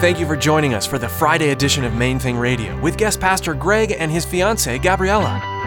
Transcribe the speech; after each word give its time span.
Thank 0.00 0.18
you 0.18 0.26
for 0.26 0.34
joining 0.34 0.72
us 0.72 0.86
for 0.86 0.98
the 0.98 1.10
Friday 1.10 1.50
edition 1.50 1.84
of 1.84 1.92
Main 1.92 2.18
Thing 2.18 2.38
Radio 2.38 2.74
with 2.80 2.96
guest 2.96 3.20
pastor 3.20 3.52
Greg 3.52 3.94
and 3.98 4.10
his 4.10 4.24
fiancee 4.24 4.78
Gabriella. 4.78 5.59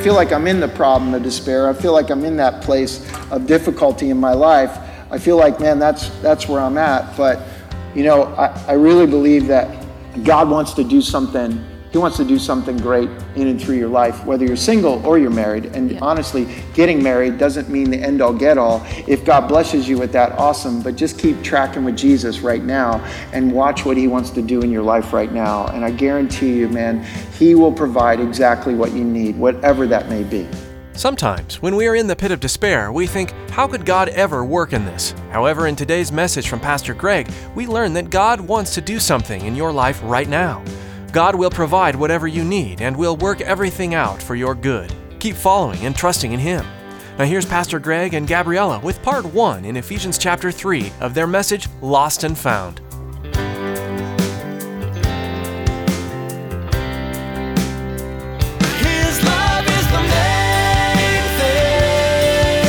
I 0.00 0.02
feel 0.02 0.14
like 0.14 0.32
I'm 0.32 0.46
in 0.46 0.60
the 0.60 0.68
problem 0.68 1.12
of 1.12 1.22
despair. 1.22 1.68
I 1.68 1.74
feel 1.74 1.92
like 1.92 2.08
I'm 2.08 2.24
in 2.24 2.34
that 2.38 2.62
place 2.62 3.06
of 3.30 3.46
difficulty 3.46 4.08
in 4.08 4.16
my 4.16 4.32
life. 4.32 4.78
I 5.10 5.18
feel 5.18 5.36
like, 5.36 5.60
man, 5.60 5.78
that's 5.78 6.08
that's 6.20 6.48
where 6.48 6.62
I'm 6.62 6.78
at. 6.78 7.14
But 7.18 7.46
you 7.94 8.02
know, 8.04 8.22
I, 8.36 8.46
I 8.66 8.72
really 8.72 9.06
believe 9.06 9.46
that 9.48 9.86
God 10.24 10.48
wants 10.48 10.72
to 10.72 10.84
do 10.84 11.02
something. 11.02 11.62
He 11.90 11.98
wants 11.98 12.16
to 12.18 12.24
do 12.24 12.38
something 12.38 12.76
great 12.76 13.10
in 13.34 13.48
and 13.48 13.60
through 13.60 13.76
your 13.76 13.88
life, 13.88 14.24
whether 14.24 14.44
you're 14.44 14.56
single 14.56 15.04
or 15.04 15.18
you're 15.18 15.28
married. 15.28 15.66
And 15.66 15.98
honestly, 16.00 16.46
getting 16.72 17.02
married 17.02 17.36
doesn't 17.36 17.68
mean 17.68 17.90
the 17.90 17.98
end 17.98 18.22
all 18.22 18.32
get 18.32 18.58
all. 18.58 18.82
If 19.08 19.24
God 19.24 19.48
blesses 19.48 19.88
you 19.88 19.98
with 19.98 20.12
that, 20.12 20.38
awesome. 20.38 20.82
But 20.82 20.94
just 20.94 21.18
keep 21.18 21.42
tracking 21.42 21.84
with 21.84 21.96
Jesus 21.96 22.40
right 22.40 22.62
now 22.62 23.04
and 23.32 23.50
watch 23.52 23.84
what 23.84 23.96
He 23.96 24.06
wants 24.06 24.30
to 24.30 24.42
do 24.42 24.60
in 24.60 24.70
your 24.70 24.82
life 24.82 25.12
right 25.12 25.32
now. 25.32 25.66
And 25.68 25.84
I 25.84 25.90
guarantee 25.90 26.52
you, 26.52 26.68
man, 26.68 27.04
He 27.38 27.56
will 27.56 27.72
provide 27.72 28.20
exactly 28.20 28.74
what 28.74 28.92
you 28.92 29.02
need, 29.02 29.36
whatever 29.36 29.88
that 29.88 30.08
may 30.08 30.22
be. 30.22 30.46
Sometimes, 30.92 31.62
when 31.62 31.76
we 31.76 31.88
are 31.88 31.96
in 31.96 32.06
the 32.06 32.14
pit 32.14 32.30
of 32.30 32.40
despair, 32.40 32.92
we 32.92 33.06
think, 33.06 33.32
how 33.50 33.66
could 33.66 33.86
God 33.86 34.10
ever 34.10 34.44
work 34.44 34.72
in 34.72 34.84
this? 34.84 35.12
However, 35.30 35.66
in 35.66 35.74
today's 35.74 36.12
message 36.12 36.48
from 36.48 36.60
Pastor 36.60 36.94
Greg, 36.94 37.28
we 37.54 37.66
learn 37.66 37.94
that 37.94 38.10
God 38.10 38.40
wants 38.40 38.74
to 38.74 38.80
do 38.80 39.00
something 39.00 39.44
in 39.44 39.56
your 39.56 39.72
life 39.72 40.00
right 40.04 40.28
now. 40.28 40.62
God 41.12 41.34
will 41.34 41.50
provide 41.50 41.96
whatever 41.96 42.28
you 42.28 42.44
need 42.44 42.80
and 42.80 42.96
will 42.96 43.16
work 43.16 43.40
everything 43.40 43.94
out 43.94 44.22
for 44.22 44.36
your 44.36 44.54
good. 44.54 44.94
Keep 45.18 45.34
following 45.34 45.84
and 45.84 45.96
trusting 45.96 46.32
in 46.32 46.38
Him. 46.38 46.64
Now, 47.18 47.24
here's 47.24 47.44
Pastor 47.44 47.80
Greg 47.80 48.14
and 48.14 48.28
Gabriella 48.28 48.78
with 48.78 49.02
part 49.02 49.24
one 49.26 49.64
in 49.64 49.76
Ephesians 49.76 50.18
chapter 50.18 50.52
3 50.52 50.92
of 51.00 51.14
their 51.14 51.26
message, 51.26 51.68
Lost 51.82 52.22
and 52.24 52.38
Found. 52.38 52.78
His 58.78 59.22
love 59.24 59.66
is 59.66 59.86
the 59.90 60.02
main 60.08 61.22
thing. 61.38 62.60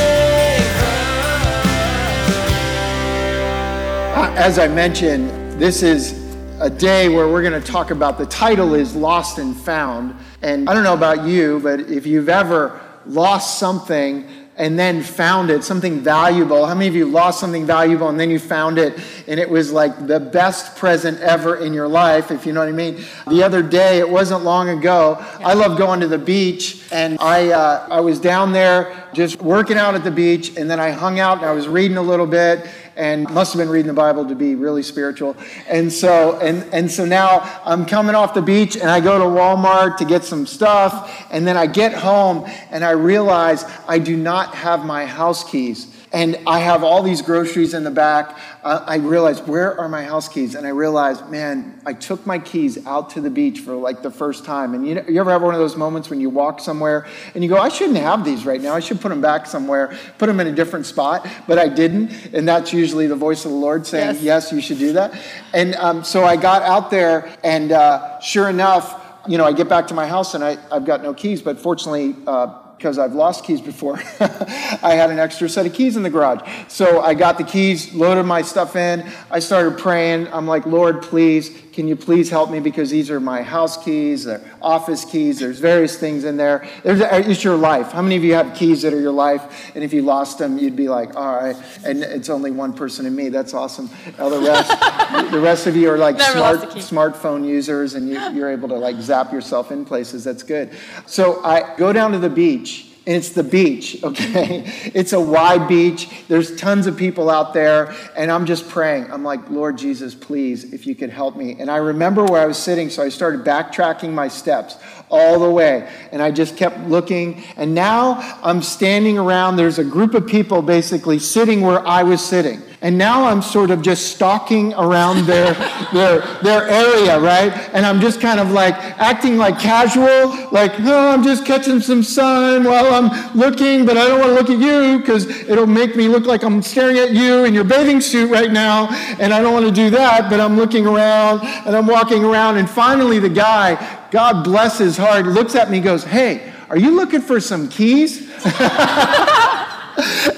Uh, 4.14 4.34
As 4.36 4.58
I 4.58 4.66
mentioned, 4.68 5.30
this 5.60 5.82
is 5.82 6.21
a 6.62 6.70
day 6.70 7.08
where 7.08 7.26
we're 7.26 7.42
going 7.42 7.60
to 7.60 7.72
talk 7.72 7.90
about 7.90 8.18
the 8.18 8.26
title 8.26 8.74
is 8.74 8.94
Lost 8.94 9.38
and 9.38 9.56
Found. 9.62 10.14
And 10.42 10.70
I 10.70 10.74
don't 10.74 10.84
know 10.84 10.94
about 10.94 11.26
you, 11.26 11.58
but 11.58 11.80
if 11.80 12.06
you've 12.06 12.28
ever 12.28 12.80
lost 13.04 13.58
something 13.58 14.28
and 14.56 14.78
then 14.78 15.02
found 15.02 15.50
it, 15.50 15.64
something 15.64 15.98
valuable, 15.98 16.64
how 16.64 16.74
many 16.74 16.86
of 16.86 16.94
you 16.94 17.06
lost 17.06 17.40
something 17.40 17.66
valuable 17.66 18.08
and 18.10 18.20
then 18.20 18.30
you 18.30 18.38
found 18.38 18.78
it 18.78 18.96
and 19.26 19.40
it 19.40 19.50
was 19.50 19.72
like 19.72 20.06
the 20.06 20.20
best 20.20 20.76
present 20.76 21.18
ever 21.18 21.56
in 21.56 21.72
your 21.72 21.88
life, 21.88 22.30
if 22.30 22.46
you 22.46 22.52
know 22.52 22.60
what 22.60 22.68
I 22.68 22.72
mean? 22.72 23.02
The 23.26 23.42
other 23.42 23.60
day, 23.60 23.98
it 23.98 24.08
wasn't 24.08 24.44
long 24.44 24.68
ago, 24.68 25.16
I 25.40 25.54
love 25.54 25.76
going 25.76 25.98
to 25.98 26.06
the 26.06 26.18
beach 26.18 26.84
and 26.92 27.18
I, 27.18 27.50
uh, 27.50 27.88
I 27.90 27.98
was 27.98 28.20
down 28.20 28.52
there 28.52 29.08
just 29.14 29.42
working 29.42 29.78
out 29.78 29.96
at 29.96 30.04
the 30.04 30.12
beach 30.12 30.56
and 30.56 30.70
then 30.70 30.78
I 30.78 30.90
hung 30.90 31.18
out 31.18 31.38
and 31.38 31.46
I 31.46 31.52
was 31.52 31.66
reading 31.66 31.96
a 31.96 32.02
little 32.02 32.26
bit 32.26 32.68
and 32.96 33.28
must 33.30 33.52
have 33.52 33.60
been 33.60 33.68
reading 33.68 33.88
the 33.88 33.94
Bible 33.94 34.26
to 34.26 34.34
be 34.34 34.54
really 34.54 34.82
spiritual. 34.82 35.36
And 35.68 35.92
so 35.92 36.38
and 36.40 36.62
and 36.72 36.90
so 36.90 37.04
now 37.04 37.40
I'm 37.64 37.86
coming 37.86 38.14
off 38.14 38.34
the 38.34 38.42
beach 38.42 38.76
and 38.76 38.90
I 38.90 39.00
go 39.00 39.18
to 39.18 39.24
Walmart 39.24 39.96
to 39.98 40.04
get 40.04 40.24
some 40.24 40.46
stuff 40.46 41.26
and 41.30 41.46
then 41.46 41.56
I 41.56 41.66
get 41.66 41.92
home 41.92 42.44
and 42.70 42.84
I 42.84 42.90
realize 42.90 43.64
I 43.88 43.98
do 43.98 44.16
not 44.16 44.54
have 44.54 44.84
my 44.84 45.06
house 45.06 45.48
keys. 45.48 45.86
And 46.12 46.38
I 46.46 46.58
have 46.58 46.84
all 46.84 47.02
these 47.02 47.22
groceries 47.22 47.72
in 47.72 47.84
the 47.84 47.90
back. 47.90 48.38
Uh, 48.62 48.84
I 48.86 48.96
realize, 48.96 49.40
where 49.40 49.80
are 49.80 49.88
my 49.88 50.04
house 50.04 50.28
keys? 50.28 50.54
And 50.54 50.66
I 50.66 50.70
realized, 50.70 51.28
man, 51.30 51.80
I 51.86 51.94
took 51.94 52.26
my 52.26 52.38
keys 52.38 52.86
out 52.86 53.10
to 53.10 53.22
the 53.22 53.30
beach 53.30 53.60
for 53.60 53.74
like 53.74 54.02
the 54.02 54.10
first 54.10 54.44
time. 54.44 54.74
And 54.74 54.86
you, 54.86 54.96
know, 54.96 55.04
you 55.08 55.18
ever 55.20 55.30
have 55.30 55.40
one 55.40 55.54
of 55.54 55.60
those 55.60 55.74
moments 55.74 56.10
when 56.10 56.20
you 56.20 56.28
walk 56.28 56.60
somewhere 56.60 57.06
and 57.34 57.42
you 57.42 57.48
go, 57.48 57.56
I 57.56 57.70
shouldn't 57.70 57.96
have 57.98 58.24
these 58.24 58.44
right 58.44 58.60
now. 58.60 58.74
I 58.74 58.80
should 58.80 59.00
put 59.00 59.08
them 59.08 59.22
back 59.22 59.46
somewhere, 59.46 59.96
put 60.18 60.26
them 60.26 60.38
in 60.38 60.46
a 60.48 60.52
different 60.52 60.84
spot. 60.84 61.26
But 61.46 61.58
I 61.58 61.68
didn't. 61.68 62.10
And 62.34 62.46
that's 62.46 62.74
usually 62.74 63.06
the 63.06 63.16
voice 63.16 63.46
of 63.46 63.50
the 63.50 63.56
Lord 63.56 63.86
saying, 63.86 64.16
yes, 64.16 64.22
Yes. 64.22 64.52
you 64.52 64.60
should 64.60 64.78
do 64.78 64.92
that. 64.92 65.18
And 65.54 65.74
um, 65.76 66.04
so 66.04 66.24
I 66.24 66.36
got 66.36 66.62
out 66.62 66.90
there, 66.90 67.34
and 67.42 67.72
uh, 67.72 68.20
sure 68.20 68.50
enough, 68.50 68.98
you 69.28 69.38
know, 69.38 69.44
I 69.46 69.52
get 69.52 69.68
back 69.68 69.86
to 69.88 69.94
my 69.94 70.06
house 70.06 70.34
and 70.34 70.42
I, 70.42 70.58
I've 70.70 70.84
got 70.84 71.02
no 71.02 71.14
keys, 71.14 71.42
but 71.42 71.58
fortunately, 71.58 72.16
uh, 72.26 72.58
because 72.82 72.98
I've 72.98 73.14
lost 73.14 73.44
keys 73.44 73.60
before, 73.60 73.94
I 74.20 74.94
had 74.96 75.10
an 75.10 75.20
extra 75.20 75.48
set 75.48 75.66
of 75.66 75.72
keys 75.72 75.96
in 75.96 76.02
the 76.02 76.10
garage. 76.10 76.40
So 76.66 77.00
I 77.00 77.14
got 77.14 77.38
the 77.38 77.44
keys, 77.44 77.94
loaded 77.94 78.24
my 78.24 78.42
stuff 78.42 78.74
in. 78.74 79.08
I 79.30 79.38
started 79.38 79.78
praying. 79.78 80.26
I'm 80.32 80.48
like, 80.48 80.66
Lord, 80.66 81.00
please, 81.00 81.56
can 81.72 81.88
you 81.88 81.96
please 81.96 82.28
help 82.28 82.50
me? 82.50 82.60
Because 82.60 82.90
these 82.90 83.10
are 83.10 83.18
my 83.18 83.42
house 83.42 83.82
keys, 83.82 84.24
they're 84.24 84.42
office 84.60 85.04
keys, 85.04 85.38
there's 85.38 85.58
various 85.58 85.98
things 85.98 86.24
in 86.24 86.36
there. 86.36 86.68
There's, 86.82 87.00
it's 87.00 87.42
your 87.42 87.56
life. 87.56 87.92
How 87.92 88.02
many 88.02 88.16
of 88.16 88.24
you 88.24 88.34
have 88.34 88.54
keys 88.54 88.82
that 88.82 88.92
are 88.92 89.00
your 89.00 89.12
life? 89.12 89.72
And 89.74 89.82
if 89.82 89.92
you 89.92 90.02
lost 90.02 90.38
them, 90.38 90.58
you'd 90.58 90.76
be 90.76 90.88
like, 90.88 91.16
all 91.16 91.36
right. 91.36 91.56
And 91.84 92.02
it's 92.02 92.28
only 92.28 92.50
one 92.50 92.74
person 92.74 93.06
in 93.06 93.16
me. 93.16 93.30
That's 93.30 93.54
awesome. 93.54 93.88
The 94.18 94.38
rest, 94.38 95.30
the 95.30 95.40
rest 95.40 95.66
of 95.66 95.74
you 95.74 95.90
are 95.90 95.98
like 95.98 96.16
Never 96.16 96.38
smart, 96.38 96.56
lost 96.60 96.70
a 96.70 96.74
key. 96.74 96.80
smartphone 96.80 97.46
users 97.46 97.94
and 97.94 98.08
you, 98.08 98.20
you're 98.32 98.50
able 98.50 98.68
to 98.68 98.76
like 98.76 98.96
zap 99.00 99.32
yourself 99.32 99.72
in 99.72 99.84
places. 99.84 100.24
That's 100.24 100.42
good. 100.42 100.70
So 101.06 101.42
I 101.42 101.74
go 101.76 101.92
down 101.92 102.12
to 102.12 102.18
the 102.18 102.30
beach. 102.30 102.91
And 103.04 103.16
it's 103.16 103.30
the 103.30 103.42
beach, 103.42 103.98
okay? 104.04 104.62
It's 104.94 105.12
a 105.12 105.20
wide 105.20 105.66
beach. 105.68 106.08
There's 106.28 106.56
tons 106.56 106.86
of 106.86 106.96
people 106.96 107.30
out 107.30 107.52
there. 107.52 107.94
And 108.16 108.30
I'm 108.30 108.46
just 108.46 108.68
praying. 108.68 109.10
I'm 109.10 109.24
like, 109.24 109.50
Lord 109.50 109.76
Jesus, 109.78 110.14
please, 110.14 110.72
if 110.72 110.86
you 110.86 110.94
could 110.94 111.10
help 111.10 111.36
me. 111.36 111.56
And 111.58 111.70
I 111.70 111.78
remember 111.78 112.24
where 112.24 112.40
I 112.40 112.46
was 112.46 112.58
sitting, 112.58 112.90
so 112.90 113.02
I 113.02 113.08
started 113.08 113.44
backtracking 113.44 114.12
my 114.12 114.28
steps 114.28 114.76
all 115.10 115.40
the 115.40 115.50
way. 115.50 115.90
And 116.12 116.22
I 116.22 116.30
just 116.30 116.56
kept 116.56 116.78
looking. 116.80 117.42
And 117.56 117.74
now 117.74 118.38
I'm 118.42 118.62
standing 118.62 119.18
around. 119.18 119.56
There's 119.56 119.78
a 119.78 119.84
group 119.84 120.14
of 120.14 120.26
people 120.26 120.62
basically 120.62 121.18
sitting 121.18 121.60
where 121.60 121.86
I 121.86 122.02
was 122.04 122.24
sitting. 122.24 122.62
And 122.82 122.98
now 122.98 123.24
I'm 123.24 123.42
sort 123.42 123.70
of 123.70 123.80
just 123.80 124.12
stalking 124.12 124.74
around 124.74 125.24
their, 125.24 125.54
their, 125.92 126.18
their 126.42 126.68
area, 126.68 127.18
right? 127.20 127.52
And 127.72 127.86
I'm 127.86 128.00
just 128.00 128.20
kind 128.20 128.40
of 128.40 128.50
like 128.50 128.74
acting 128.98 129.36
like 129.36 129.60
casual, 129.60 130.50
like, 130.50 130.72
oh, 130.80 131.10
I'm 131.10 131.22
just 131.22 131.46
catching 131.46 131.78
some 131.78 132.02
sun 132.02 132.64
while 132.64 132.92
I'm 132.92 133.36
looking, 133.36 133.86
but 133.86 133.96
I 133.96 134.08
don't 134.08 134.18
want 134.18 134.30
to 134.30 134.34
look 134.34 134.50
at 134.50 134.58
you 134.58 134.98
because 134.98 135.28
it'll 135.48 135.66
make 135.66 135.94
me 135.94 136.08
look 136.08 136.26
like 136.26 136.42
I'm 136.42 136.60
staring 136.60 136.98
at 136.98 137.12
you 137.12 137.44
in 137.44 137.54
your 137.54 137.62
bathing 137.62 138.00
suit 138.00 138.28
right 138.28 138.50
now. 138.50 138.88
And 139.20 139.32
I 139.32 139.40
don't 139.40 139.52
want 139.52 139.66
to 139.66 139.72
do 139.72 139.88
that, 139.90 140.28
but 140.28 140.40
I'm 140.40 140.56
looking 140.56 140.84
around 140.84 141.42
and 141.64 141.76
I'm 141.76 141.86
walking 141.86 142.24
around. 142.24 142.56
And 142.56 142.68
finally, 142.68 143.20
the 143.20 143.28
guy, 143.28 144.08
God 144.10 144.42
bless 144.42 144.78
his 144.78 144.96
heart, 144.96 145.26
looks 145.26 145.54
at 145.54 145.70
me 145.70 145.78
goes, 145.78 146.02
hey, 146.02 146.52
are 146.68 146.78
you 146.78 146.96
looking 146.96 147.20
for 147.20 147.38
some 147.38 147.68
keys? 147.68 148.28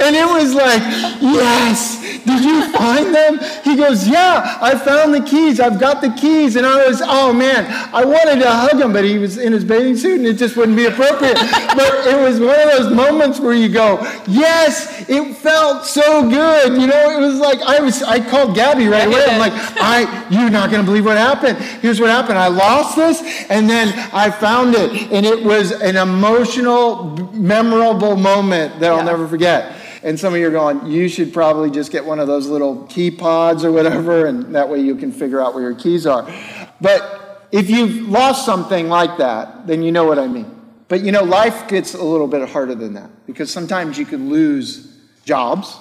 And 0.05 0.17
it 0.17 0.27
was 0.27 0.55
like, 0.55 0.83
yes, 1.23 2.04
did 2.25 2.45
you 2.45 2.73
find 2.73 3.15
them? 3.15 3.39
He 3.63 3.77
goes, 3.77 4.09
yeah, 4.09 4.59
I 4.61 4.79
found 4.79 5.15
the 5.15 5.21
keys. 5.21 5.61
I've 5.61 5.79
got 5.79 6.01
the 6.01 6.11
keys. 6.11 6.57
And 6.57 6.67
I 6.67 6.87
was, 6.87 7.03
oh 7.05 7.33
man, 7.33 7.67
I 7.95 8.05
wanted 8.05 8.41
to 8.41 8.51
hug 8.51 8.81
him, 8.81 8.93
but 8.93 9.05
he 9.05 9.19
was 9.19 9.39
in 9.39 9.53
his 9.53 9.65
bathing 9.65 9.97
suit 9.97 10.19
and 10.19 10.27
it 10.27 10.35
just 10.35 10.57
wouldn't 10.57 10.77
be 10.77 10.87
appropriate. 10.87 11.35
but 11.77 12.07
it 12.07 12.17
was 12.21 12.41
one 12.41 12.59
of 12.59 12.71
those 12.71 12.93
moments 12.95 13.41
where 13.41 13.55
you 13.55 13.69
go, 13.69 14.01
yes, 14.27 15.09
it 15.09 15.37
felt 15.37 15.85
so 15.85 16.29
good. 16.29 16.81
You 16.81 16.87
know, 16.87 17.11
it 17.11 17.21
was 17.21 17.39
like, 17.39 17.61
I 17.63 17.81
was, 17.81 18.03
I 18.03 18.21
called 18.21 18.55
Gabby 18.55 18.87
right 18.87 19.07
away. 19.07 19.25
I'm 19.29 19.39
like, 19.39 19.53
I, 19.55 20.27
you're 20.31 20.51
not 20.51 20.71
going 20.71 20.83
to 20.83 20.87
believe 20.87 21.05
what 21.05 21.17
happened. 21.17 21.59
Here's 21.59 22.01
what 22.01 22.11
happened. 22.11 22.39
I 22.39 22.49
lost 22.49 22.97
this 22.97 23.23
and 23.51 23.69
then 23.69 23.93
I 24.13 24.31
found 24.31 24.75
it. 24.75 25.13
And 25.13 25.27
it 25.27 25.45
was 25.45 25.73
an 25.73 25.97
emotional, 25.97 27.05
memorable 27.33 28.17
moment 28.17 28.81
that 28.81 28.93
I'll 28.93 29.05
never 29.05 29.29
forget. 29.29 29.84
And 30.05 30.21
some 30.21 30.35
of 30.35 30.39
you 30.39 30.47
are 30.49 30.51
going, 30.51 30.87
you 30.87 31.09
should 31.09 31.33
probably 31.33 31.71
just 31.71 31.91
get 31.91 32.05
one 32.05 32.19
of 32.19 32.27
those 32.27 32.47
little 32.47 32.85
key 32.89 33.11
pods 33.11 33.65
or 33.65 33.73
whatever, 33.73 34.27
and 34.27 34.55
that 34.55 34.69
way 34.69 34.79
you 34.79 34.97
can 34.97 35.11
figure 35.11 35.41
out 35.41 35.55
where 35.55 35.63
your 35.63 35.75
keys 35.75 36.07
are. 36.07 36.31
But 36.79 37.49
if 37.51 37.71
you've 37.71 38.07
lost 38.11 38.45
something 38.45 38.91
like 38.91 39.17
that, 39.17 39.67
then 39.67 39.83
you 39.83 39.91
know 39.93 40.05
what 40.05 40.19
I 40.19 40.27
mean. 40.27 40.55
But 40.89 41.01
you 41.01 41.11
know, 41.11 41.23
life 41.25 41.69
gets 41.69 41.95
a 41.95 42.05
little 42.05 42.27
bit 42.27 42.47
harder 42.51 42.75
than 42.75 42.93
that 42.95 43.27
because 43.27 43.51
sometimes 43.51 43.99
you 43.99 44.05
can 44.05 44.29
lose 44.29 44.95
jobs, 45.25 45.75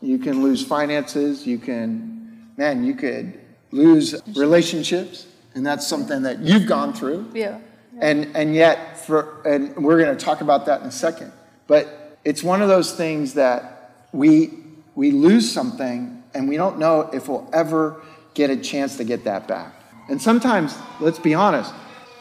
you 0.00 0.18
can 0.18 0.42
lose 0.42 0.64
finances, 0.64 1.46
you 1.46 1.58
can, 1.58 2.48
man, 2.56 2.82
you 2.82 2.94
could 2.94 3.38
lose 3.72 4.14
relationships, 4.34 5.26
and 5.54 5.66
that's 5.66 5.86
something 5.86 6.22
that 6.22 6.38
you've 6.38 6.66
gone 6.66 6.94
through. 6.94 7.30
Yeah. 7.34 7.58
And, 8.00 8.34
and 8.34 8.54
yet, 8.54 8.98
for, 8.98 9.42
and 9.46 9.76
we're 9.84 9.98
going 10.02 10.16
to 10.16 10.24
talk 10.24 10.40
about 10.40 10.64
that 10.64 10.80
in 10.80 10.86
a 10.86 10.92
second. 10.92 11.32
But 11.66 12.05
it's 12.26 12.42
one 12.42 12.60
of 12.60 12.68
those 12.68 12.92
things 12.92 13.34
that 13.34 14.02
we, 14.10 14.50
we 14.96 15.12
lose 15.12 15.50
something 15.50 16.24
and 16.34 16.48
we 16.48 16.56
don't 16.56 16.76
know 16.76 17.08
if 17.12 17.28
we'll 17.28 17.48
ever 17.52 18.02
get 18.34 18.50
a 18.50 18.56
chance 18.56 18.96
to 18.96 19.04
get 19.04 19.22
that 19.24 19.46
back. 19.46 19.72
And 20.08 20.20
sometimes, 20.20 20.76
let's 20.98 21.20
be 21.20 21.34
honest, 21.34 21.72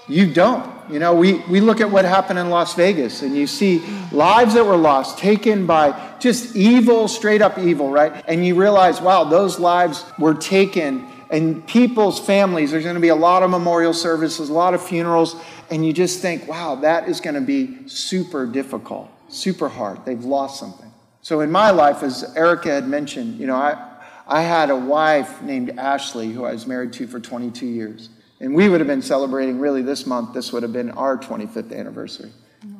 you 0.07 0.31
don't. 0.31 0.71
You 0.91 0.99
know, 0.99 1.15
we, 1.15 1.39
we 1.49 1.59
look 1.59 1.81
at 1.81 1.89
what 1.89 2.05
happened 2.05 2.37
in 2.37 2.51
Las 2.51 2.75
Vegas 2.75 3.23
and 3.23 3.35
you 3.35 3.47
see 3.47 3.79
lives 4.11 4.53
that 4.53 4.63
were 4.63 4.77
lost, 4.77 5.17
taken 5.17 5.65
by 5.65 6.15
just 6.19 6.55
evil, 6.55 7.07
straight 7.07 7.41
up 7.41 7.57
evil, 7.57 7.89
right? 7.89 8.23
And 8.27 8.45
you 8.45 8.53
realize, 8.53 9.01
wow, 9.01 9.23
those 9.23 9.59
lives 9.59 10.05
were 10.19 10.35
taken 10.35 11.07
and 11.31 11.65
people's 11.65 12.19
families, 12.19 12.69
there's 12.69 12.83
going 12.83 12.93
to 12.93 13.01
be 13.01 13.07
a 13.07 13.15
lot 13.15 13.41
of 13.41 13.49
memorial 13.49 13.93
services, 13.93 14.49
a 14.49 14.53
lot 14.53 14.75
of 14.75 14.85
funerals, 14.85 15.35
and 15.71 15.83
you 15.83 15.91
just 15.91 16.21
think, 16.21 16.47
wow, 16.47 16.75
that 16.75 17.09
is 17.09 17.19
going 17.19 17.33
to 17.33 17.41
be 17.41 17.87
super 17.87 18.45
difficult, 18.45 19.09
super 19.35 19.69
hard. 19.69 20.05
They've 20.05 20.23
lost 20.23 20.59
something. 20.59 20.91
So 21.21 21.41
in 21.41 21.51
my 21.51 21.71
life, 21.71 22.03
as 22.03 22.33
Erica 22.35 22.69
had 22.69 22.87
mentioned, 22.87 23.39
you 23.39 23.47
know, 23.47 23.55
I, 23.55 23.93
I 24.27 24.41
had 24.41 24.69
a 24.69 24.75
wife 24.75 25.41
named 25.41 25.77
Ashley 25.79 26.31
who 26.31 26.45
I 26.45 26.53
was 26.53 26.67
married 26.67 26.93
to 26.93 27.07
for 27.07 27.19
22 27.19 27.65
years. 27.65 28.09
And 28.39 28.53
we 28.53 28.69
would 28.69 28.79
have 28.79 28.87
been 28.87 29.01
celebrating 29.01 29.59
really 29.59 29.81
this 29.81 30.05
month, 30.05 30.33
this 30.33 30.51
would 30.51 30.63
have 30.63 30.73
been 30.73 30.91
our 30.91 31.17
25th 31.17 31.75
anniversary. 31.75 32.31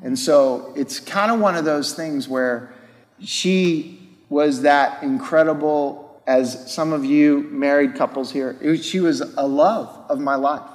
And 0.01 0.17
so 0.17 0.73
it's 0.75 0.99
kind 0.99 1.31
of 1.31 1.39
one 1.39 1.55
of 1.55 1.63
those 1.65 1.93
things 1.93 2.27
where 2.27 2.73
she 3.19 3.99
was 4.29 4.63
that 4.63 5.03
incredible, 5.03 6.21
as 6.27 6.71
some 6.73 6.91
of 6.91 7.05
you 7.05 7.47
married 7.51 7.95
couples 7.95 8.31
here, 8.31 8.57
was- 8.61 8.83
she 8.85 8.99
was 8.99 9.21
a 9.21 9.47
love 9.47 10.05
of 10.09 10.19
my 10.19 10.35
life, 10.35 10.69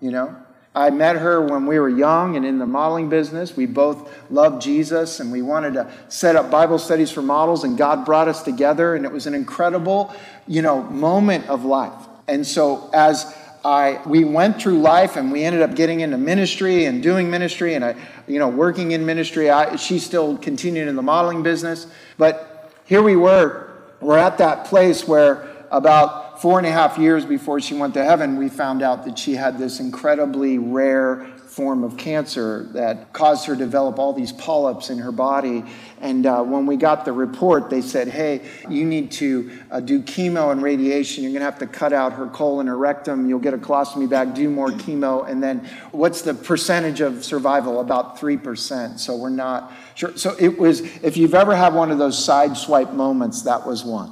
you 0.00 0.10
know? 0.10 0.34
I 0.74 0.90
met 0.90 1.16
her 1.16 1.40
when 1.40 1.66
we 1.66 1.78
were 1.78 1.88
young 1.88 2.36
and 2.36 2.44
in 2.44 2.58
the 2.58 2.66
modeling 2.66 3.08
business. 3.08 3.56
We 3.56 3.66
both 3.66 4.10
loved 4.30 4.60
Jesus 4.60 5.20
and 5.20 5.30
we 5.30 5.40
wanted 5.40 5.74
to 5.74 5.92
set 6.08 6.34
up 6.34 6.50
Bible 6.50 6.78
studies 6.78 7.12
for 7.12 7.22
models, 7.22 7.62
and 7.62 7.78
God 7.78 8.04
brought 8.04 8.26
us 8.26 8.42
together, 8.42 8.96
and 8.96 9.04
it 9.04 9.12
was 9.12 9.26
an 9.26 9.34
incredible, 9.34 10.14
you 10.48 10.62
know, 10.62 10.82
moment 10.82 11.48
of 11.48 11.64
life. 11.64 12.08
And 12.26 12.46
so 12.46 12.90
as 12.92 13.36
I 13.64 14.00
we 14.04 14.24
went 14.24 14.60
through 14.60 14.80
life 14.80 15.16
and 15.16 15.32
we 15.32 15.42
ended 15.42 15.62
up 15.62 15.74
getting 15.74 16.00
into 16.00 16.18
ministry 16.18 16.84
and 16.84 17.02
doing 17.02 17.30
ministry 17.30 17.74
and 17.74 17.84
I, 17.84 17.94
you 18.26 18.38
know, 18.38 18.48
working 18.48 18.92
in 18.92 19.06
ministry. 19.06 19.48
I, 19.48 19.76
she 19.76 19.98
still 19.98 20.36
continued 20.36 20.86
in 20.86 20.96
the 20.96 21.02
modeling 21.02 21.42
business, 21.42 21.86
but 22.18 22.70
here 22.84 23.02
we 23.02 23.16
were. 23.16 23.70
We're 24.00 24.18
at 24.18 24.36
that 24.38 24.66
place 24.66 25.08
where 25.08 25.48
about 25.70 26.23
four 26.40 26.58
and 26.58 26.66
a 26.66 26.70
half 26.70 26.98
years 26.98 27.24
before 27.24 27.60
she 27.60 27.74
went 27.74 27.94
to 27.94 28.04
heaven, 28.04 28.36
we 28.36 28.48
found 28.48 28.82
out 28.82 29.04
that 29.04 29.18
she 29.18 29.34
had 29.34 29.58
this 29.58 29.80
incredibly 29.80 30.58
rare 30.58 31.26
form 31.54 31.84
of 31.84 31.96
cancer 31.96 32.64
that 32.72 33.12
caused 33.12 33.46
her 33.46 33.54
to 33.54 33.58
develop 33.60 33.96
all 33.96 34.12
these 34.12 34.32
polyps 34.32 34.90
in 34.90 34.98
her 34.98 35.12
body. 35.12 35.62
And 36.00 36.26
uh, 36.26 36.42
when 36.42 36.66
we 36.66 36.76
got 36.76 37.04
the 37.04 37.12
report, 37.12 37.70
they 37.70 37.80
said, 37.80 38.08
hey, 38.08 38.42
you 38.68 38.84
need 38.84 39.12
to 39.12 39.52
uh, 39.70 39.78
do 39.78 40.02
chemo 40.02 40.50
and 40.50 40.60
radiation. 40.60 41.22
You're 41.22 41.30
going 41.30 41.40
to 41.40 41.44
have 41.44 41.60
to 41.60 41.68
cut 41.68 41.92
out 41.92 42.14
her 42.14 42.26
colon 42.26 42.68
or 42.68 42.76
rectum. 42.76 43.28
You'll 43.28 43.38
get 43.38 43.54
a 43.54 43.58
colostomy 43.58 44.10
bag, 44.10 44.34
do 44.34 44.50
more 44.50 44.70
chemo. 44.70 45.28
And 45.28 45.40
then 45.40 45.68
what's 45.92 46.22
the 46.22 46.34
percentage 46.34 47.00
of 47.00 47.24
survival? 47.24 47.78
About 47.78 48.18
3%. 48.18 48.98
So 48.98 49.16
we're 49.16 49.30
not 49.30 49.72
sure. 49.94 50.16
So 50.16 50.34
it 50.40 50.58
was, 50.58 50.80
if 51.04 51.16
you've 51.16 51.34
ever 51.34 51.54
had 51.54 51.72
one 51.72 51.92
of 51.92 51.98
those 51.98 52.22
side 52.22 52.56
swipe 52.56 52.92
moments, 52.92 53.42
that 53.42 53.64
was 53.64 53.84
one. 53.84 54.10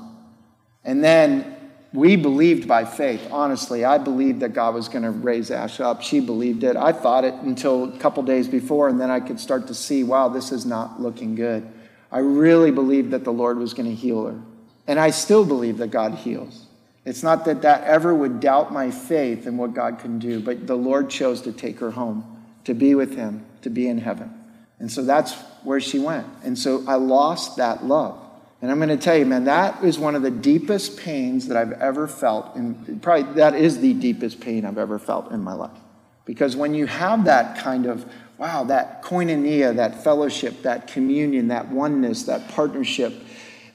And 0.84 1.02
then 1.02 1.56
we 1.92 2.16
believed 2.16 2.66
by 2.66 2.84
faith. 2.84 3.26
Honestly, 3.30 3.84
I 3.84 3.98
believed 3.98 4.40
that 4.40 4.54
God 4.54 4.74
was 4.74 4.88
going 4.88 5.02
to 5.02 5.10
raise 5.10 5.50
Ash 5.50 5.78
up. 5.78 6.02
She 6.02 6.20
believed 6.20 6.64
it. 6.64 6.76
I 6.76 6.92
thought 6.92 7.24
it 7.24 7.34
until 7.34 7.84
a 7.84 7.98
couple 7.98 8.22
days 8.22 8.48
before, 8.48 8.88
and 8.88 9.00
then 9.00 9.10
I 9.10 9.20
could 9.20 9.38
start 9.38 9.66
to 9.66 9.74
see, 9.74 10.02
wow, 10.02 10.28
this 10.28 10.52
is 10.52 10.64
not 10.64 11.00
looking 11.00 11.34
good. 11.34 11.68
I 12.10 12.18
really 12.20 12.70
believed 12.70 13.10
that 13.10 13.24
the 13.24 13.32
Lord 13.32 13.58
was 13.58 13.74
going 13.74 13.88
to 13.88 13.94
heal 13.94 14.26
her. 14.26 14.40
And 14.86 14.98
I 14.98 15.10
still 15.10 15.44
believe 15.44 15.78
that 15.78 15.88
God 15.88 16.14
heals. 16.14 16.66
It's 17.04 17.22
not 17.22 17.44
that 17.44 17.62
that 17.62 17.84
ever 17.84 18.14
would 18.14 18.40
doubt 18.40 18.72
my 18.72 18.90
faith 18.90 19.46
in 19.46 19.56
what 19.56 19.74
God 19.74 19.98
can 19.98 20.18
do, 20.18 20.40
but 20.40 20.66
the 20.66 20.76
Lord 20.76 21.10
chose 21.10 21.42
to 21.42 21.52
take 21.52 21.80
her 21.80 21.90
home, 21.90 22.44
to 22.64 22.74
be 22.74 22.94
with 22.94 23.16
Him, 23.16 23.44
to 23.62 23.70
be 23.70 23.88
in 23.88 23.98
heaven. 23.98 24.32
And 24.78 24.90
so 24.90 25.04
that's 25.04 25.34
where 25.62 25.80
she 25.80 25.98
went. 25.98 26.26
And 26.42 26.58
so 26.58 26.84
I 26.86 26.94
lost 26.94 27.56
that 27.56 27.84
love. 27.84 28.21
And 28.62 28.70
I'm 28.70 28.78
going 28.78 28.90
to 28.90 28.96
tell 28.96 29.16
you, 29.16 29.26
man, 29.26 29.44
that 29.44 29.82
is 29.82 29.98
one 29.98 30.14
of 30.14 30.22
the 30.22 30.30
deepest 30.30 30.96
pains 30.96 31.48
that 31.48 31.56
I've 31.56 31.72
ever 31.72 32.06
felt. 32.06 32.54
And 32.54 33.02
probably 33.02 33.34
that 33.34 33.56
is 33.56 33.80
the 33.80 33.92
deepest 33.92 34.40
pain 34.40 34.64
I've 34.64 34.78
ever 34.78 35.00
felt 35.00 35.32
in 35.32 35.40
my 35.40 35.52
life. 35.52 35.76
Because 36.24 36.54
when 36.54 36.72
you 36.72 36.86
have 36.86 37.24
that 37.24 37.58
kind 37.58 37.86
of, 37.86 38.10
wow, 38.38 38.62
that 38.64 39.02
koinonia, 39.02 39.74
that 39.74 40.04
fellowship, 40.04 40.62
that 40.62 40.86
communion, 40.86 41.48
that 41.48 41.68
oneness, 41.68 42.22
that 42.24 42.48
partnership, 42.50 43.12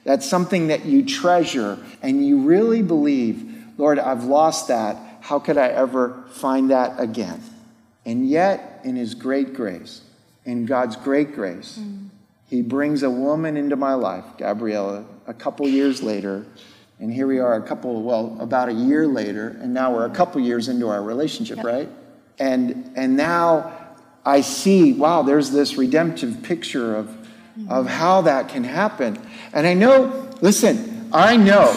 that's 0.04 0.26
something 0.26 0.68
that 0.68 0.86
you 0.86 1.04
treasure 1.04 1.78
and 2.00 2.26
you 2.26 2.38
really 2.38 2.80
believe, 2.80 3.44
Lord, 3.76 3.98
I've 3.98 4.24
lost 4.24 4.68
that. 4.68 4.96
How 5.20 5.38
could 5.38 5.58
I 5.58 5.68
ever 5.68 6.24
find 6.30 6.70
that 6.70 6.98
again? 6.98 7.42
And 8.06 8.26
yet, 8.26 8.80
in 8.84 8.96
His 8.96 9.14
great 9.14 9.52
grace, 9.52 10.00
in 10.46 10.64
God's 10.64 10.96
great 10.96 11.34
grace, 11.34 11.78
mm. 11.78 12.08
He 12.48 12.62
brings 12.62 13.02
a 13.02 13.10
woman 13.10 13.56
into 13.56 13.76
my 13.76 13.94
life, 13.94 14.24
Gabriella, 14.38 15.04
a 15.26 15.34
couple 15.34 15.68
years 15.68 16.02
later. 16.02 16.46
And 16.98 17.12
here 17.12 17.26
we 17.26 17.38
are, 17.38 17.54
a 17.54 17.62
couple, 17.62 18.02
well, 18.02 18.36
about 18.40 18.68
a 18.68 18.72
year 18.72 19.06
later, 19.06 19.56
and 19.60 19.72
now 19.72 19.94
we're 19.94 20.06
a 20.06 20.10
couple 20.10 20.40
years 20.40 20.68
into 20.68 20.88
our 20.88 21.02
relationship, 21.02 21.62
right? 21.62 21.88
And, 22.40 22.92
and 22.96 23.16
now 23.16 23.72
I 24.24 24.40
see, 24.40 24.94
wow, 24.94 25.22
there's 25.22 25.50
this 25.50 25.76
redemptive 25.76 26.42
picture 26.42 26.96
of, 26.96 27.06
mm-hmm. 27.06 27.70
of 27.70 27.86
how 27.86 28.22
that 28.22 28.48
can 28.48 28.64
happen. 28.64 29.18
And 29.52 29.66
I 29.66 29.74
know, 29.74 30.30
listen, 30.40 31.10
I 31.12 31.36
know 31.36 31.76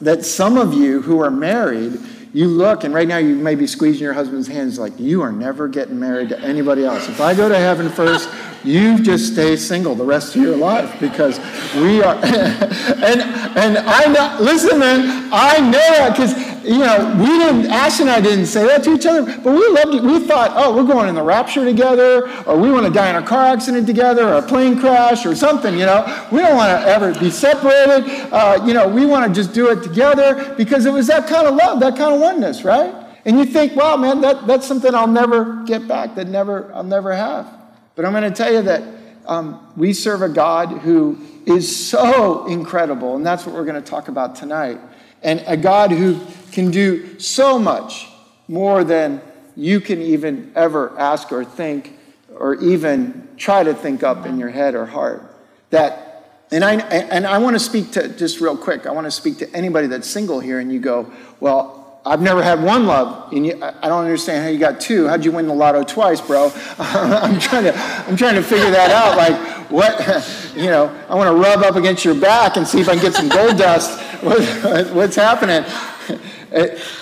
that 0.00 0.24
some 0.24 0.56
of 0.56 0.74
you 0.74 1.02
who 1.02 1.20
are 1.20 1.30
married, 1.30 2.00
you 2.32 2.48
look 2.48 2.84
and 2.84 2.92
right 2.92 3.08
now 3.08 3.18
you 3.18 3.34
may 3.34 3.54
be 3.54 3.66
squeezing 3.66 4.02
your 4.02 4.12
husband's 4.12 4.48
hands 4.48 4.78
like, 4.78 4.98
you 4.98 5.22
are 5.22 5.32
never 5.32 5.68
getting 5.68 5.98
married 6.00 6.30
to 6.30 6.40
anybody 6.40 6.84
else. 6.84 7.08
If 7.08 7.20
I 7.20 7.34
go 7.34 7.48
to 7.48 7.56
heaven 7.56 7.88
first, 7.88 8.28
you 8.64 9.02
just 9.02 9.32
stay 9.32 9.56
single 9.56 9.94
the 9.94 10.04
rest 10.04 10.34
of 10.34 10.42
your 10.42 10.56
life 10.56 10.98
because 11.00 11.38
we 11.76 12.02
are. 12.02 12.14
and 12.24 13.20
and 13.56 13.78
I 13.78 14.04
know, 14.06 14.36
listen, 14.40 14.78
man, 14.78 15.30
I 15.32 15.58
know 15.58 15.72
that 15.72 16.16
because 16.16 16.36
you 16.64 16.78
know 16.78 17.16
we 17.18 17.26
didn't. 17.26 17.66
Ash 17.66 18.00
and 18.00 18.10
I 18.10 18.20
didn't 18.20 18.46
say 18.46 18.66
that 18.66 18.82
to 18.84 18.94
each 18.94 19.06
other, 19.06 19.22
but 19.22 19.52
we 19.52 19.66
loved 19.68 19.94
it. 19.94 20.02
We 20.02 20.18
thought, 20.26 20.52
oh, 20.54 20.74
we're 20.74 20.90
going 20.90 21.08
in 21.08 21.14
the 21.14 21.22
rapture 21.22 21.64
together, 21.64 22.28
or 22.44 22.58
we 22.58 22.72
want 22.72 22.86
to 22.86 22.92
die 22.92 23.10
in 23.10 23.16
a 23.16 23.26
car 23.26 23.46
accident 23.46 23.86
together, 23.86 24.28
or 24.28 24.34
a 24.34 24.42
plane 24.42 24.78
crash, 24.78 25.24
or 25.24 25.34
something. 25.34 25.74
You 25.74 25.86
know, 25.86 26.28
we 26.32 26.38
don't 26.38 26.56
want 26.56 26.70
to 26.70 26.88
ever 26.88 27.18
be 27.18 27.30
separated. 27.30 28.10
Uh, 28.32 28.62
you 28.66 28.74
know, 28.74 28.88
we 28.88 29.06
want 29.06 29.26
to 29.26 29.40
just 29.40 29.54
do 29.54 29.70
it 29.70 29.82
together 29.82 30.54
because 30.56 30.84
it 30.84 30.92
was 30.92 31.06
that 31.06 31.28
kind 31.28 31.46
of 31.46 31.54
love, 31.54 31.80
that 31.80 31.96
kind 31.96 32.14
of 32.14 32.20
oneness, 32.20 32.64
right? 32.64 32.94
And 33.24 33.38
you 33.38 33.44
think, 33.44 33.76
wow, 33.76 33.96
man, 33.96 34.20
that, 34.22 34.46
that's 34.46 34.66
something 34.66 34.94
I'll 34.94 35.06
never 35.06 35.62
get 35.64 35.86
back. 35.86 36.14
That 36.14 36.28
never 36.28 36.72
I'll 36.74 36.82
never 36.82 37.14
have. 37.14 37.57
But 37.98 38.04
I'm 38.04 38.12
going 38.12 38.22
to 38.22 38.30
tell 38.30 38.52
you 38.52 38.62
that 38.62 38.84
um, 39.26 39.72
we 39.76 39.92
serve 39.92 40.22
a 40.22 40.28
God 40.28 40.68
who 40.68 41.18
is 41.46 41.88
so 41.88 42.46
incredible, 42.46 43.16
and 43.16 43.26
that's 43.26 43.44
what 43.44 43.56
we're 43.56 43.64
going 43.64 43.82
to 43.82 43.90
talk 43.90 44.06
about 44.06 44.36
tonight. 44.36 44.78
And 45.20 45.42
a 45.48 45.56
God 45.56 45.90
who 45.90 46.20
can 46.52 46.70
do 46.70 47.18
so 47.18 47.58
much 47.58 48.06
more 48.46 48.84
than 48.84 49.20
you 49.56 49.80
can 49.80 50.00
even 50.00 50.52
ever 50.54 50.96
ask 50.96 51.32
or 51.32 51.44
think 51.44 51.98
or 52.36 52.54
even 52.62 53.26
try 53.36 53.64
to 53.64 53.74
think 53.74 54.04
up 54.04 54.26
in 54.26 54.38
your 54.38 54.50
head 54.50 54.76
or 54.76 54.86
heart. 54.86 55.34
That, 55.70 56.46
and 56.52 56.64
I, 56.64 56.74
and 56.76 57.26
I 57.26 57.38
want 57.38 57.56
to 57.56 57.60
speak 57.60 57.90
to, 57.94 58.08
just 58.10 58.40
real 58.40 58.56
quick, 58.56 58.86
I 58.86 58.92
want 58.92 59.08
to 59.08 59.10
speak 59.10 59.38
to 59.38 59.52
anybody 59.52 59.88
that's 59.88 60.06
single 60.06 60.38
here 60.38 60.60
and 60.60 60.72
you 60.72 60.78
go, 60.78 61.12
well, 61.40 61.87
I've 62.06 62.22
never 62.22 62.42
had 62.42 62.62
one 62.62 62.86
love, 62.86 63.32
and 63.32 63.46
you, 63.46 63.62
I 63.62 63.88
don't 63.88 64.04
understand 64.04 64.42
how 64.42 64.50
you 64.50 64.58
got 64.58 64.80
two. 64.80 65.06
How'd 65.06 65.24
you 65.24 65.32
win 65.32 65.46
the 65.46 65.54
lotto 65.54 65.82
twice, 65.82 66.20
bro? 66.20 66.50
I'm 66.78 67.38
trying 67.38 67.64
to, 67.64 67.76
I'm 67.76 68.16
trying 68.16 68.36
to 68.36 68.42
figure 68.42 68.70
that 68.70 68.90
out. 68.90 69.16
Like, 69.16 69.70
what, 69.70 70.52
you 70.56 70.66
know, 70.66 70.94
I 71.08 71.14
want 71.14 71.28
to 71.28 71.34
rub 71.34 71.60
up 71.60 71.76
against 71.76 72.04
your 72.04 72.14
back 72.14 72.56
and 72.56 72.66
see 72.66 72.80
if 72.80 72.88
I 72.88 72.94
can 72.94 73.02
get 73.02 73.14
some 73.14 73.28
gold 73.28 73.58
dust. 73.58 74.04
What, 74.18 74.92
what's 74.94 75.14
happening? 75.14 75.62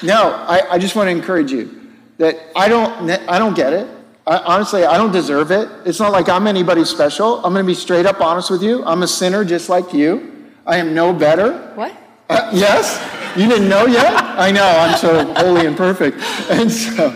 No, 0.02 0.34
I, 0.46 0.72
I 0.72 0.78
just 0.78 0.94
want 0.96 1.06
to 1.06 1.10
encourage 1.12 1.50
you 1.50 1.90
that 2.18 2.38
I 2.54 2.68
don't, 2.68 3.10
I 3.26 3.38
don't 3.38 3.56
get 3.56 3.72
it. 3.72 3.88
I, 4.26 4.38
honestly, 4.38 4.84
I 4.84 4.98
don't 4.98 5.12
deserve 5.12 5.50
it. 5.50 5.68
It's 5.86 5.98
not 5.98 6.12
like 6.12 6.28
I'm 6.28 6.46
anybody 6.46 6.84
special. 6.84 7.36
I'm 7.36 7.54
going 7.54 7.64
to 7.64 7.66
be 7.66 7.74
straight 7.74 8.04
up 8.04 8.20
honest 8.20 8.50
with 8.50 8.62
you. 8.62 8.84
I'm 8.84 9.02
a 9.02 9.08
sinner 9.08 9.46
just 9.46 9.70
like 9.70 9.94
you. 9.94 10.52
I 10.66 10.76
am 10.78 10.94
no 10.94 11.12
better. 11.12 11.72
What? 11.74 11.96
Uh, 12.28 12.50
yes? 12.52 12.98
You 13.36 13.48
didn't 13.48 13.68
know 13.68 13.86
yet? 13.86 14.14
I 14.16 14.50
know, 14.50 14.64
I'm 14.66 14.96
so 14.96 15.34
holy 15.34 15.66
and 15.66 15.76
perfect. 15.76 16.18
And 16.50 16.70
so, 16.70 17.10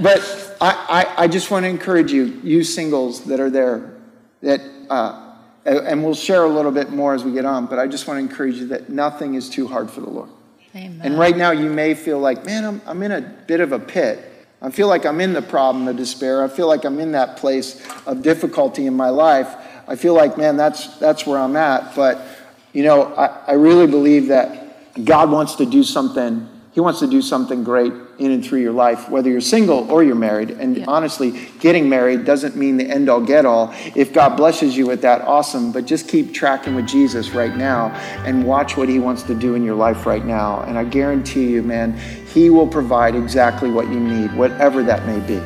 but 0.00 0.56
I, 0.60 1.06
I, 1.16 1.22
I 1.24 1.28
just 1.28 1.50
want 1.50 1.64
to 1.64 1.68
encourage 1.68 2.12
you, 2.12 2.40
you 2.42 2.64
singles 2.64 3.24
that 3.24 3.40
are 3.40 3.50
there, 3.50 3.94
that, 4.42 4.60
uh, 4.90 5.36
and 5.64 6.04
we'll 6.04 6.14
share 6.14 6.44
a 6.44 6.48
little 6.48 6.72
bit 6.72 6.90
more 6.90 7.14
as 7.14 7.22
we 7.22 7.32
get 7.32 7.44
on, 7.44 7.66
but 7.66 7.78
I 7.78 7.86
just 7.86 8.08
want 8.08 8.18
to 8.18 8.22
encourage 8.22 8.56
you 8.56 8.66
that 8.68 8.88
nothing 8.88 9.34
is 9.34 9.48
too 9.48 9.68
hard 9.68 9.90
for 9.90 10.00
the 10.00 10.10
Lord. 10.10 10.30
Amen. 10.74 11.00
And 11.02 11.18
right 11.18 11.36
now, 11.36 11.50
you 11.50 11.70
may 11.70 11.94
feel 11.94 12.18
like, 12.18 12.44
man, 12.44 12.64
I'm, 12.64 12.82
I'm 12.86 13.02
in 13.02 13.12
a 13.12 13.20
bit 13.20 13.60
of 13.60 13.72
a 13.72 13.78
pit. 13.78 14.28
I 14.60 14.70
feel 14.70 14.88
like 14.88 15.04
I'm 15.04 15.20
in 15.20 15.32
the 15.32 15.42
problem 15.42 15.86
of 15.86 15.96
despair. 15.96 16.42
I 16.42 16.48
feel 16.48 16.66
like 16.66 16.84
I'm 16.84 16.98
in 16.98 17.12
that 17.12 17.36
place 17.36 17.84
of 18.06 18.22
difficulty 18.22 18.86
in 18.86 18.94
my 18.94 19.10
life. 19.10 19.54
I 19.86 19.96
feel 19.96 20.14
like, 20.14 20.38
man, 20.38 20.56
that's, 20.56 20.96
that's 20.98 21.26
where 21.26 21.38
I'm 21.38 21.56
at. 21.56 21.94
But, 21.94 22.24
you 22.72 22.84
know, 22.84 23.14
I, 23.14 23.26
I 23.48 23.52
really 23.52 23.86
believe 23.86 24.28
that 24.28 24.61
God 25.04 25.30
wants 25.30 25.56
to 25.56 25.66
do 25.66 25.82
something. 25.82 26.48
He 26.72 26.80
wants 26.80 27.00
to 27.00 27.06
do 27.06 27.20
something 27.20 27.64
great 27.64 27.92
in 28.18 28.30
and 28.30 28.42
through 28.42 28.60
your 28.60 28.72
life, 28.72 29.10
whether 29.10 29.28
you're 29.28 29.42
single 29.42 29.90
or 29.90 30.02
you're 30.02 30.14
married. 30.14 30.50
And 30.50 30.78
Yeah. 30.78 30.84
honestly, 30.88 31.34
getting 31.60 31.90
married 31.90 32.24
doesn't 32.24 32.56
mean 32.56 32.78
the 32.78 32.88
end 32.88 33.10
all 33.10 33.20
get 33.20 33.44
all. 33.44 33.74
If 33.94 34.14
God 34.14 34.36
blesses 34.38 34.74
you 34.74 34.86
with 34.86 35.02
that, 35.02 35.22
awesome. 35.26 35.70
But 35.70 35.84
just 35.84 36.08
keep 36.08 36.32
tracking 36.32 36.74
with 36.74 36.86
Jesus 36.86 37.34
right 37.34 37.54
now 37.54 37.92
and 38.24 38.44
watch 38.44 38.76
what 38.78 38.88
He 38.88 38.98
wants 38.98 39.22
to 39.24 39.34
do 39.34 39.54
in 39.54 39.64
your 39.64 39.74
life 39.74 40.06
right 40.06 40.24
now. 40.24 40.64
And 40.66 40.78
I 40.78 40.84
guarantee 40.84 41.48
you, 41.48 41.62
man, 41.62 41.94
He 42.32 42.48
will 42.48 42.66
provide 42.66 43.14
exactly 43.14 43.70
what 43.70 43.88
you 43.88 44.00
need, 44.00 44.34
whatever 44.34 44.82
that 44.82 45.06
may 45.06 45.20
be. 45.20 45.40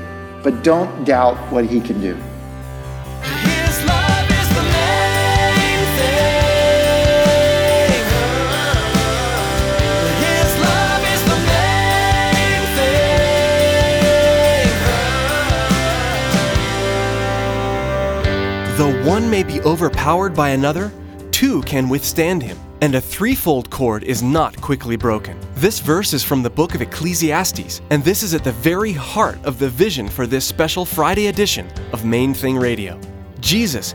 But 0.45 0.63
don't 0.63 1.05
doubt 1.05 1.37
what 1.51 1.65
He 1.65 1.81
can 1.81 2.01
do. 2.01 2.17
Though 18.77 19.09
one 19.09 19.31
may 19.31 19.43
be 19.43 19.63
overpowered 19.63 20.35
by 20.35 20.51
another, 20.51 20.93
two 21.31 21.63
can 21.63 21.89
withstand 21.89 22.43
him, 22.43 22.59
and 22.83 22.95
a 22.95 23.01
threefold 23.01 23.71
cord 23.71 24.05
is 24.05 24.23
not 24.23 24.55
quickly 24.61 24.97
broken. 24.97 25.41
This 25.55 25.81
verse 25.81 26.13
is 26.13 26.23
from 26.23 26.43
the 26.43 26.51
book 26.51 26.75
of 26.75 26.83
Ecclesiastes, 26.83 27.81
and 27.89 28.05
this 28.05 28.23
is 28.23 28.35
at 28.35 28.45
the 28.45 28.53
very 28.53 28.93
heart 28.93 29.43
of 29.47 29.59
the 29.59 29.71
vision 29.71 30.09
for 30.09 30.27
this 30.27 30.45
special 30.45 30.85
Friday 30.85 31.29
edition 31.29 31.67
of 31.95 32.05
Main 32.05 32.35
Thing 32.35 32.55
Radio. 32.59 33.01
Jesus, 33.41 33.95